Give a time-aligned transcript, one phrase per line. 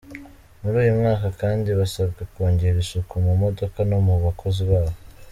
[0.61, 4.97] Muri uyu mwaka kandi basabwe kongera isuku mu modoka no mu bakozi bazo.